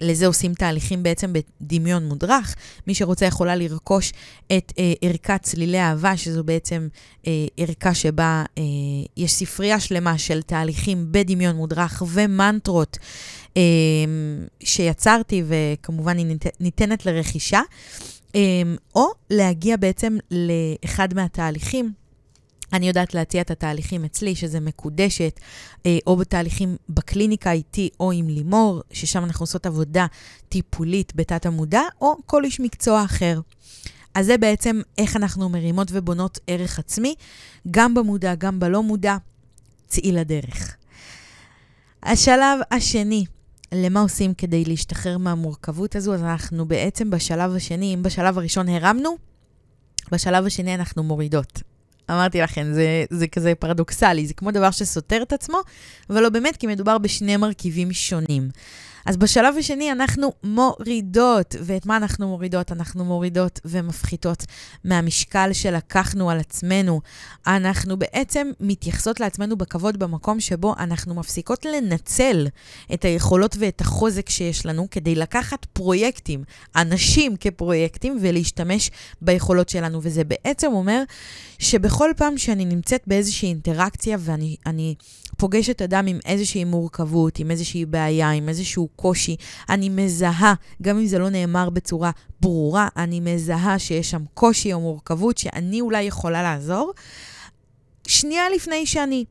[0.00, 2.54] לזה עושים תהליכים בעצם בדמיון מודרך.
[2.86, 4.12] מי שרוצה יכולה לרכוש
[4.56, 6.88] את אה, ערכת צלילי אהבה, שזו בעצם
[7.26, 8.62] אה, ערכה שבה אה,
[9.16, 12.98] יש ספרייה שלמה של תהליכים בדמיון מודרך ומנטרות
[13.56, 13.62] אה,
[14.60, 17.60] שיצרתי, וכמובן היא ניתנת, לרכישה.
[18.34, 18.40] אה,
[18.94, 21.92] או להגיע בעצם לאחד מהתהליכים.
[22.72, 25.40] אני יודעת להציע את התהליכים אצלי, שזה מקודשת,
[25.86, 30.06] אה, או בתהליכים בקליניקה איתי או עם לימור, ששם אנחנו עושות עבודה
[30.48, 33.40] טיפולית בתת המודע, או כל איש מקצוע אחר.
[34.14, 37.14] אז זה בעצם איך אנחנו מרימות ובונות ערך עצמי,
[37.70, 39.16] גם במודע, גם בלא מודע,
[39.88, 40.76] צאי לדרך.
[42.02, 43.24] השלב השני,
[43.72, 46.14] למה עושים כדי להשתחרר מהמורכבות הזו?
[46.14, 49.16] אז אנחנו בעצם בשלב השני, אם בשלב הראשון הרמנו,
[50.12, 51.62] בשלב השני אנחנו מורידות.
[52.10, 55.58] אמרתי לכם, זה, זה כזה פרדוקסלי, זה כמו דבר שסותר את עצמו,
[56.10, 58.48] אבל לא באמת, כי מדובר בשני מרכיבים שונים.
[59.06, 62.72] אז בשלב השני אנחנו מורידות, ואת מה אנחנו מורידות?
[62.72, 64.44] אנחנו מורידות ומפחיתות
[64.84, 67.00] מהמשקל שלקחנו על עצמנו.
[67.46, 72.46] אנחנו בעצם מתייחסות לעצמנו בכבוד במקום שבו אנחנו מפסיקות לנצל
[72.94, 76.44] את היכולות ואת החוזק שיש לנו כדי לקחת פרויקטים,
[76.76, 78.90] אנשים כפרויקטים, ולהשתמש
[79.22, 80.00] ביכולות שלנו.
[80.02, 81.02] וזה בעצם אומר
[81.58, 84.94] שבכל פעם שאני נמצאת באיזושהי אינטראקציה ואני
[85.38, 89.36] פוגשת אדם עם איזושהי מורכבות, עם איזושהי בעיה, עם איזשהו קושי,
[89.68, 94.80] אני מזהה, גם אם זה לא נאמר בצורה ברורה, אני מזהה שיש שם קושי או
[94.80, 96.92] מורכבות שאני אולי יכולה לעזור.
[98.06, 99.24] שנייה לפני שאני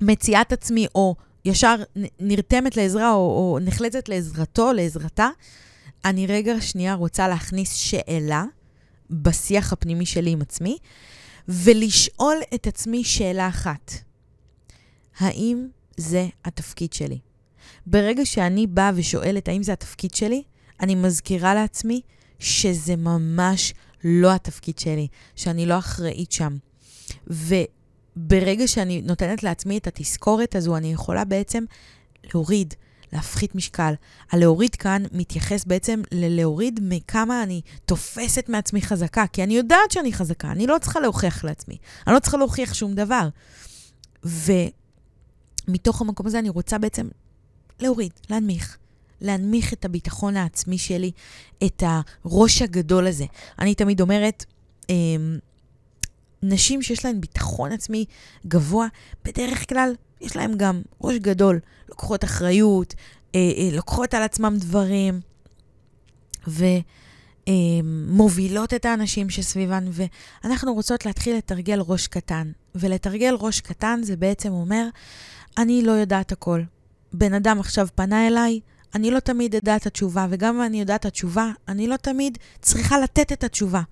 [0.00, 1.74] מציעה את עצמי, או ישר
[2.20, 5.28] נרתמת לעזרה, או, או נחלצת לעזרתו, לעזרתה,
[6.04, 8.44] אני רגע שנייה רוצה להכניס שאלה
[9.10, 10.78] בשיח הפנימי שלי עם עצמי,
[11.48, 14.05] ולשאול את עצמי שאלה אחת.
[15.18, 17.18] האם זה התפקיד שלי?
[17.86, 20.42] ברגע שאני באה ושואלת האם זה התפקיד שלי,
[20.80, 22.00] אני מזכירה לעצמי
[22.38, 23.74] שזה ממש
[24.04, 26.56] לא התפקיד שלי, שאני לא אחראית שם.
[27.26, 31.64] וברגע שאני נותנת לעצמי את התזכורת הזו, אני יכולה בעצם
[32.34, 32.74] להוריד,
[33.12, 33.94] להפחית משקל.
[34.30, 40.50] הלהוריד כאן מתייחס בעצם ללהוריד מכמה אני תופסת מעצמי חזקה, כי אני יודעת שאני חזקה,
[40.50, 41.76] אני לא צריכה להוכיח לעצמי,
[42.06, 43.28] אני לא צריכה להוכיח שום דבר.
[45.68, 47.08] ומתוך המקום הזה אני רוצה בעצם
[47.80, 48.78] להוריד, להנמיך.
[49.20, 51.10] להנמיך את הביטחון העצמי שלי,
[51.64, 53.24] את הראש הגדול הזה.
[53.58, 54.44] אני תמיד אומרת,
[54.90, 54.94] אה,
[56.42, 58.04] נשים שיש להן ביטחון עצמי
[58.46, 58.86] גבוה,
[59.24, 62.94] בדרך כלל יש להן גם ראש גדול, לוקחות אחריות,
[63.34, 65.20] אה, אה, לוקחות על עצמם דברים,
[67.46, 72.52] ומובילות את האנשים שסביבן, ואנחנו רוצות להתחיל לתרגל ראש קטן.
[72.74, 74.88] ולתרגל ראש קטן זה בעצם אומר,
[75.58, 76.62] אני לא יודעת הכל.
[77.12, 78.60] בן אדם עכשיו פנה אליי,
[78.94, 82.38] אני לא תמיד אדע את התשובה, וגם אם אני יודעת את התשובה, אני לא תמיד
[82.62, 83.82] צריכה לתת את התשובה.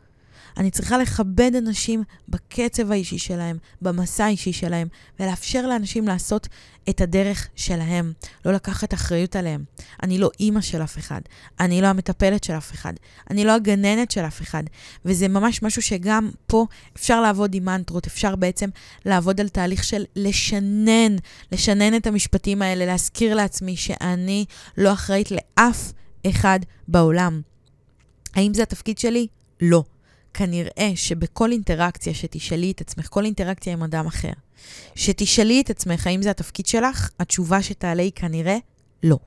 [0.57, 4.89] אני צריכה לכבד אנשים בקצב האישי שלהם, במסע האישי שלהם,
[5.21, 6.49] ולאפשר לאנשים לעשות
[6.89, 8.13] את הדרך שלהם,
[8.45, 9.65] לא לקחת אחריות עליהם.
[10.03, 11.21] אני לא אימא של אף אחד,
[11.61, 12.93] אני לא המטפלת של אף אחד,
[13.31, 14.63] אני לא הגננת של אף אחד,
[15.05, 18.71] וזה ממש משהו שגם פה אפשר לעבוד עם מנטרות, אפשר בעצם
[19.05, 21.17] לעבוד על תהליך של לשנן,
[21.53, 24.45] לשנן את המשפטים האלה, להזכיר לעצמי שאני
[24.79, 25.93] לא אחראית לאף
[26.27, 27.41] אחד בעולם.
[28.35, 29.27] האם זה התפקיד שלי?
[29.61, 29.85] לא.
[30.35, 34.33] כנראה שבכל אינטראקציה שתשאלי את עצמך, כל אינטראקציה עם אדם אחר,
[34.95, 38.57] שתשאלי את עצמך האם זה התפקיד שלך, התשובה שתעלה היא כנראה
[39.03, 39.19] לא.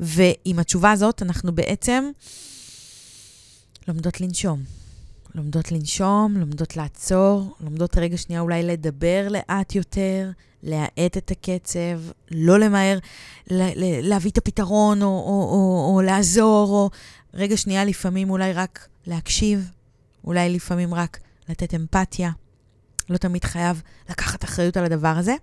[0.00, 2.04] ועם התשובה הזאת אנחנו בעצם
[3.88, 4.62] לומדות לנשום.
[5.34, 10.30] לומדות לנשום, לומדות לעצור, לומדות רגע שנייה אולי לדבר לאט יותר,
[10.62, 12.98] להאט את הקצב, לא למהר
[14.02, 16.90] להביא את הפתרון או, או, או, או לעזור, או
[17.34, 19.70] רגע שנייה לפעמים אולי רק להקשיב,
[20.24, 22.30] אולי לפעמים רק לתת אמפתיה.
[23.10, 25.34] לא תמיד חייב לקחת אחריות על הדבר הזה.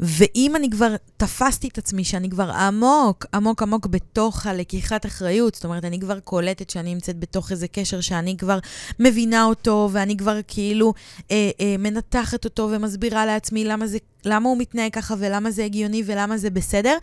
[0.00, 5.64] ואם אני כבר תפסתי את עצמי, שאני כבר עמוק, עמוק עמוק בתוך הלקיחת אחריות, זאת
[5.64, 8.58] אומרת, אני כבר קולטת שאני נמצאת בתוך איזה קשר שאני כבר
[8.98, 10.94] מבינה אותו, ואני כבר כאילו
[11.30, 16.02] אה, אה, מנתחת אותו ומסבירה לעצמי למה, זה, למה הוא מתנהג ככה ולמה זה הגיוני
[16.06, 16.96] ולמה זה בסדר,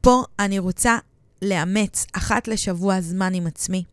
[0.00, 0.98] פה אני רוצה
[1.42, 3.84] לאמץ אחת לשבוע זמן עם עצמי.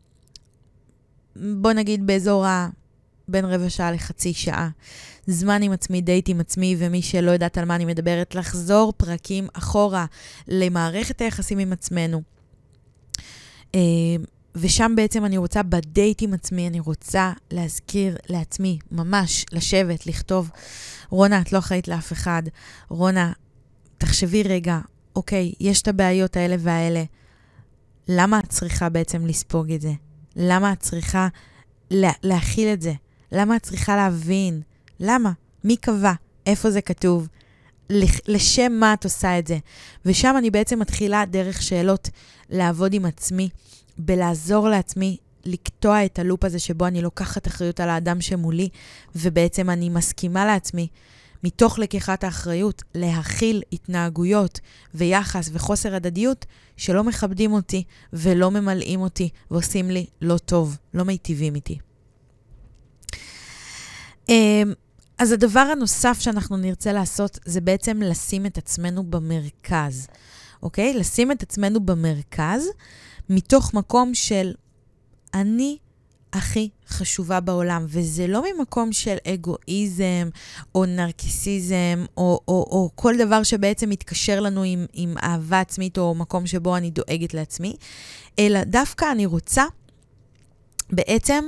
[1.36, 2.70] בוא נגיד באזור ה...
[3.28, 4.70] בין רבע שעה לחצי שעה.
[5.28, 9.48] זמן עם עצמי, דייט עם עצמי, ומי שלא יודעת על מה אני מדברת, לחזור פרקים
[9.54, 10.06] אחורה
[10.48, 12.22] למערכת היחסים עם עצמנו.
[13.76, 13.80] אה,
[14.56, 20.50] ושם בעצם אני רוצה, בדייט עם עצמי, אני רוצה להזכיר לעצמי, ממש לשבת, לכתוב,
[21.10, 22.44] רונה, את לא אחראית לאף אחד.
[22.90, 23.32] רונה,
[23.98, 24.80] תחשבי רגע,
[25.16, 27.04] אוקיי, יש את הבעיות האלה והאלה.
[28.08, 29.92] למה את צריכה בעצם לספוג את זה?
[30.36, 31.28] למה את צריכה
[31.92, 32.94] לה, להכיל את זה?
[33.32, 34.62] למה את צריכה להבין?
[35.00, 35.32] למה?
[35.64, 36.14] מי קבע?
[36.46, 37.28] איפה זה כתוב?
[38.28, 39.58] לשם מה את עושה את זה?
[40.06, 42.10] ושם אני בעצם מתחילה דרך שאלות
[42.50, 43.50] לעבוד עם עצמי,
[43.98, 48.70] בלעזור לעצמי לקטוע את הלופ הזה שבו אני לוקחת אחריות על האדם שמולי,
[49.16, 50.88] ובעצם אני מסכימה לעצמי
[51.44, 54.60] מתוך לקיחת האחריות, להכיל התנהגויות
[54.94, 56.46] ויחס וחוסר הדדיות
[56.78, 61.78] שלא מכבדים אותי ולא ממלאים אותי ועושים לי לא טוב, לא מיטיבים איתי.
[64.30, 64.74] אמ,
[65.18, 70.08] אז הדבר הנוסף שאנחנו נרצה לעשות זה בעצם לשים את עצמנו במרכז,
[70.64, 70.94] אוקיי?
[70.94, 72.68] לשים את עצמנו במרכז
[73.30, 74.54] מתוך מקום של
[75.34, 75.78] אני
[76.34, 80.30] הכי חשובה בעולם, וזה לא ממקום של אגואיזם
[80.76, 86.16] או נרקיסיזם או, או, או כל דבר שבעצם מתקשר לנו עם, עם אהבה עצמית או
[86.16, 87.76] מקום שבו אני דואגת לעצמי,
[88.40, 89.66] אלא דווקא אני רוצה
[90.90, 91.44] בעצם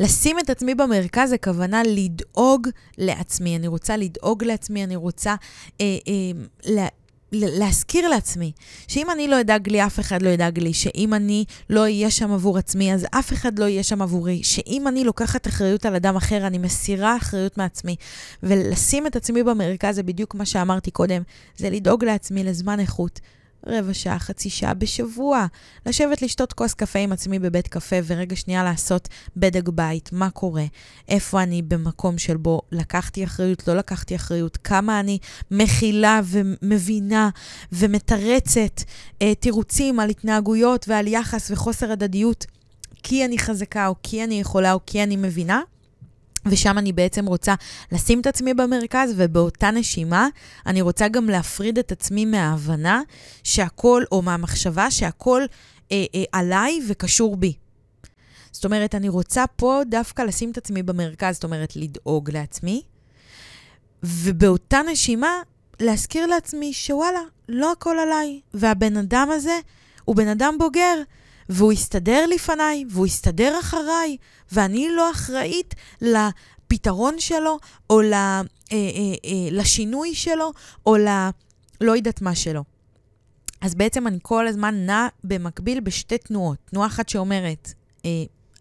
[0.00, 3.56] לשים את עצמי במרכז, הכוונה לדאוג לעצמי.
[3.56, 5.34] אני רוצה לדאוג לעצמי, אני רוצה
[5.80, 6.86] אה, אה,
[7.32, 8.52] להזכיר לעצמי
[8.88, 12.32] שאם אני לא אדאג לי, אף אחד לא ידאג לי, שאם אני לא אהיה שם
[12.32, 16.16] עבור עצמי, אז אף אחד לא יהיה שם עבורי, שאם אני לוקחת אחריות על אדם
[16.16, 17.96] אחר, אני מסירה אחריות מעצמי.
[18.42, 21.22] ולשים את עצמי במרכז זה בדיוק מה שאמרתי קודם,
[21.56, 23.20] זה לדאוג לעצמי לזמן איכות.
[23.66, 25.46] רבע שעה, חצי שעה בשבוע.
[25.86, 30.64] לשבת לשתות כוס קפה עם עצמי בבית קפה ורגע שנייה לעשות בדק בית, מה קורה,
[31.08, 35.18] איפה אני במקום של בו לקחתי אחריות, לא לקחתי אחריות, כמה אני
[35.50, 37.30] מכילה ומבינה
[37.72, 38.82] ומתרצת
[39.22, 42.46] אה, תירוצים על התנהגויות ועל יחס וחוסר הדדיות,
[43.02, 45.62] כי אני חזקה או כי אני יכולה או כי אני מבינה.
[46.46, 47.54] ושם אני בעצם רוצה
[47.92, 50.28] לשים את עצמי במרכז, ובאותה נשימה
[50.66, 53.02] אני רוצה גם להפריד את עצמי מההבנה
[53.44, 55.42] שהכל, או מהמחשבה שהכל
[55.92, 57.52] אה, אה, עליי וקשור בי.
[58.52, 62.82] זאת אומרת, אני רוצה פה דווקא לשים את עצמי במרכז, זאת אומרת, לדאוג לעצמי,
[64.02, 65.42] ובאותה נשימה
[65.80, 69.58] להזכיר לעצמי שוואלה, לא הכל עליי, והבן אדם הזה
[70.04, 70.94] הוא בן אדם בוגר,
[71.50, 74.16] והוא יסתדר לפניי, והוא יסתדר אחריי,
[74.52, 77.58] ואני לא אחראית לפתרון שלו,
[77.90, 78.78] או ל, אה, אה,
[79.24, 80.52] אה, לשינוי שלו,
[80.86, 81.08] או ל...
[81.80, 82.64] לא יודעת מה שלו.
[83.60, 86.58] אז בעצם אני כל הזמן נע במקביל בשתי תנועות.
[86.64, 87.72] תנועה אחת שאומרת,
[88.04, 88.10] אה,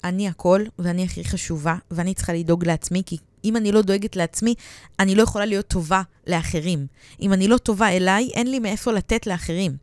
[0.04, 4.56] אני הכל, ואני הכי חשובה, ואני צריכה לדאוג לעצמי, כי אם אני לא דואגת לעצמי,
[5.00, 6.88] אני לא יכולה להיות טובה לאחרים.
[7.22, 9.78] אם אני לא טובה אליי, אין לי מאיפה לתת לאחרים.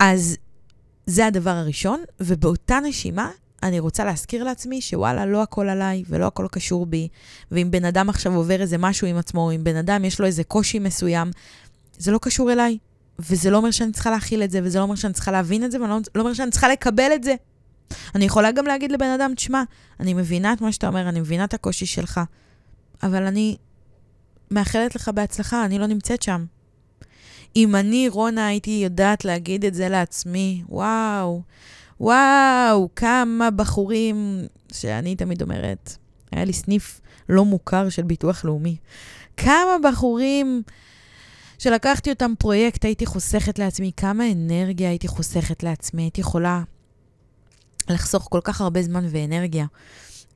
[0.00, 0.36] אז
[1.10, 3.30] זה הדבר הראשון, ובאותה נשימה,
[3.62, 7.08] אני רוצה להזכיר לעצמי שוואלה, לא הכל עליי ולא הכל קשור בי,
[7.50, 10.44] ואם בן אדם עכשיו עובר איזה משהו עם עצמו, אם בן אדם יש לו איזה
[10.44, 11.30] קושי מסוים,
[11.98, 12.78] זה לא קשור אליי,
[13.18, 15.70] וזה לא אומר שאני צריכה להכיל את זה, וזה לא אומר שאני צריכה להבין את
[15.70, 17.34] זה, ולא לא אומר שאני צריכה לקבל את זה.
[18.14, 19.62] אני יכולה גם להגיד לבן אדם, תשמע,
[20.00, 22.20] אני מבינה את מה שאתה אומר, אני מבינה את הקושי שלך,
[23.02, 23.56] אבל אני
[24.50, 26.44] מאחלת לך בהצלחה, אני לא נמצאת שם.
[27.56, 31.42] אם אני, רונה, הייתי יודעת להגיד את זה לעצמי, וואו,
[32.00, 35.96] וואו, כמה בחורים, שאני תמיד אומרת,
[36.32, 38.76] היה לי סניף לא מוכר של ביטוח לאומי.
[39.36, 40.62] כמה בחורים
[41.58, 46.62] שלקחתי אותם פרויקט, הייתי חוסכת לעצמי, כמה אנרגיה הייתי חוסכת לעצמי, הייתי יכולה
[47.90, 49.66] לחסוך כל כך הרבה זמן ואנרגיה.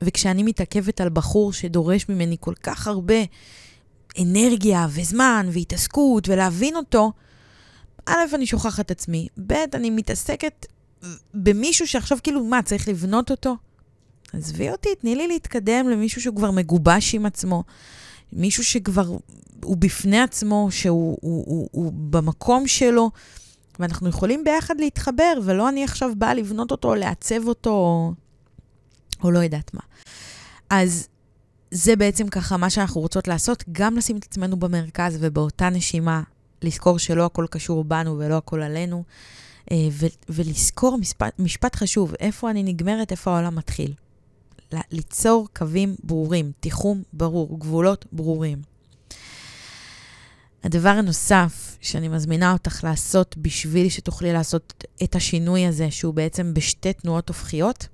[0.01, 3.15] וכשאני מתעכבת על בחור שדורש ממני כל כך הרבה
[4.21, 7.11] אנרגיה וזמן והתעסקות ולהבין אותו,
[8.05, 10.65] א', אני שוכחת עצמי, ב', אני מתעסקת
[11.33, 13.55] במישהו שעכשיו כאילו, מה, צריך לבנות אותו?
[14.33, 17.63] עזבי אותי, תני לי להתקדם למישהו שהוא כבר מגובש עם עצמו,
[18.33, 19.17] מישהו שכבר
[19.63, 23.11] הוא בפני עצמו, שהוא הוא, הוא, הוא במקום שלו,
[23.79, 28.13] ואנחנו יכולים ביחד להתחבר, ולא אני עכשיו באה לבנות אותו, לעצב אותו, או,
[29.23, 29.81] או לא יודעת מה.
[30.69, 31.07] אז
[31.75, 36.21] זה בעצם ככה מה שאנחנו רוצות לעשות, גם לשים את עצמנו במרכז ובאותה נשימה
[36.61, 39.03] לזכור שלא הכל קשור בנו ולא הכל עלינו,
[39.71, 39.77] אה,
[40.29, 43.93] ולזכור משפט, משפט חשוב, איפה אני נגמרת, איפה העולם מתחיל.
[44.91, 48.61] ליצור קווים ברורים, תיחום ברור, גבולות ברורים.
[50.63, 56.93] הדבר הנוסף שאני מזמינה אותך לעשות בשביל שתוכלי לעשות את השינוי הזה, שהוא בעצם בשתי
[56.93, 57.87] תנועות הופכיות,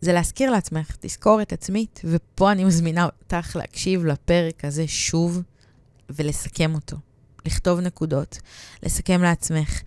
[0.00, 5.42] זה להזכיר לעצמך, תזכור את עצמית, ופה אני מזמינה אותך להקשיב לפרק הזה שוב
[6.10, 6.96] ולסכם אותו.
[7.46, 8.38] לכתוב נקודות,
[8.82, 9.80] לסכם לעצמך,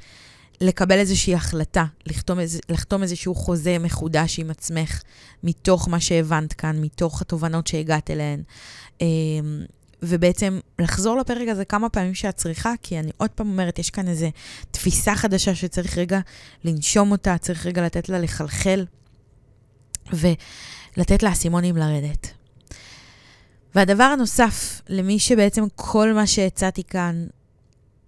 [0.61, 5.01] לקבל איזושהי החלטה, לחתום, איז, לחתום איזשהו חוזה מחודש עם עצמך,
[5.43, 8.43] מתוך מה שהבנת כאן, מתוך התובנות שהגעת אליהן.
[9.01, 9.05] אמ,
[10.01, 14.07] ובעצם לחזור לפרק הזה כמה פעמים שאת צריכה, כי אני עוד פעם אומרת, יש כאן
[14.07, 14.27] איזו
[14.71, 16.19] תפיסה חדשה שצריך רגע
[16.63, 18.85] לנשום אותה, צריך רגע לתת לה לחלחל,
[20.13, 22.33] ולתת לאסימונים לרדת.
[23.75, 27.27] והדבר הנוסף, למי שבעצם כל מה שהצעתי כאן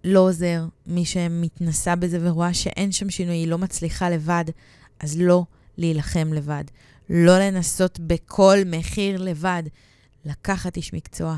[0.03, 4.45] לא עוזר, מי שמתנסה בזה ורואה שאין שם שינוי, היא לא מצליחה לבד,
[4.99, 5.43] אז לא
[5.77, 6.63] להילחם לבד.
[7.09, 9.63] לא לנסות בכל מחיר לבד.
[10.25, 11.37] לקחת איש מקצוע,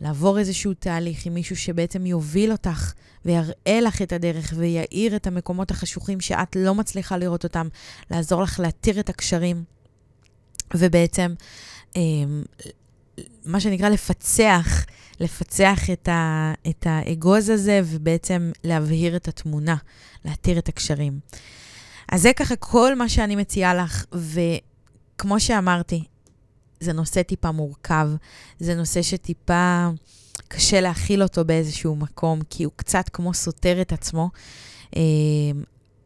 [0.00, 2.92] לעבור איזשהו תהליך עם מישהו שבעצם יוביל אותך
[3.24, 7.68] ויראה לך את הדרך ויאיר את המקומות החשוכים שאת לא מצליחה לראות אותם,
[8.10, 9.64] לעזור לך להתיר את הקשרים,
[10.74, 11.34] ובעצם,
[11.96, 12.02] אה,
[13.44, 14.84] מה שנקרא לפצח,
[15.20, 19.76] לפצח את, ה, את האגוז הזה ובעצם להבהיר את התמונה,
[20.24, 21.20] להתיר את הקשרים.
[22.12, 26.04] אז זה ככה כל מה שאני מציעה לך, וכמו שאמרתי,
[26.80, 28.08] זה נושא טיפה מורכב,
[28.58, 29.88] זה נושא שטיפה
[30.48, 34.28] קשה להכיל אותו באיזשהו מקום, כי הוא קצת כמו סותר את עצמו.
[34.96, 35.02] אה,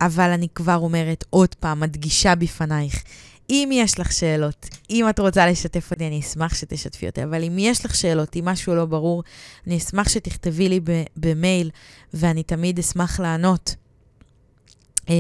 [0.01, 3.03] אבל אני כבר אומרת עוד פעם, מדגישה בפנייך,
[3.51, 7.57] אם יש לך שאלות, אם את רוצה לשתף אותי, אני אשמח שתשתפי אותי, אבל אם
[7.59, 9.23] יש לך שאלות, אם משהו לא ברור,
[9.67, 10.81] אני אשמח שתכתבי לי
[11.17, 11.71] במייל,
[12.15, 13.75] ואני תמיד אשמח לענות
[15.09, 15.15] אה,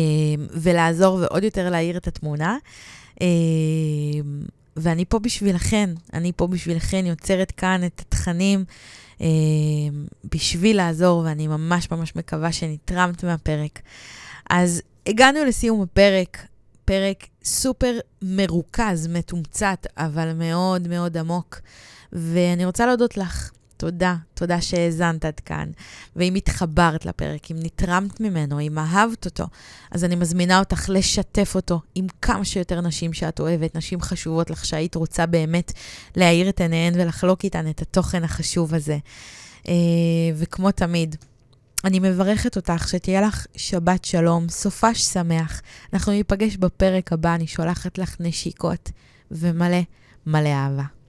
[0.50, 2.56] ולעזור ועוד יותר להאיר את התמונה.
[4.76, 8.64] ואני פה בשבילכן, אני פה בשבילכן, יוצרת כאן את התכנים
[9.20, 9.26] אה,
[10.34, 13.80] בשביל לעזור, ואני ממש ממש מקווה שנתרמת מהפרק.
[14.50, 16.46] אז הגענו לסיום הפרק,
[16.84, 21.60] פרק סופר מרוכז, מתומצת, אבל מאוד מאוד עמוק.
[22.12, 25.70] ואני רוצה להודות לך תודה, תודה שהאזנת עד כאן.
[26.16, 29.44] ואם התחברת לפרק, אם נתרמת ממנו, אם אהבת אותו,
[29.90, 34.64] אז אני מזמינה אותך לשתף אותו עם כמה שיותר נשים שאת אוהבת, נשים חשובות לך,
[34.64, 35.72] שהיית רוצה באמת
[36.16, 38.98] להאיר את עיניהן ולחלוק איתן את התוכן החשוב הזה.
[39.68, 39.74] אה,
[40.34, 41.16] וכמו תמיד,
[41.84, 45.60] אני מברכת אותך שתהיה לך שבת שלום, סופש שמח.
[45.92, 48.90] אנחנו ניפגש בפרק הבא, אני שולחת לך נשיקות
[49.30, 49.80] ומלא
[50.26, 51.03] מלא אהבה.